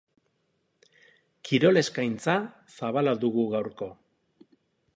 Kirol 1.49 1.81
eskaintza 1.81 2.35
zabala 2.79 3.13
dugu 3.25 3.45
gaurko. 3.55 3.91